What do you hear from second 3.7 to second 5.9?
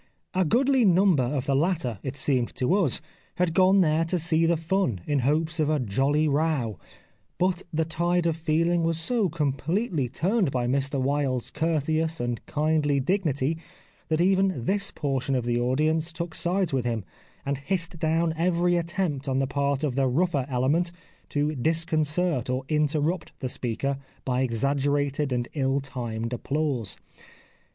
there to see the fun, in hopes of a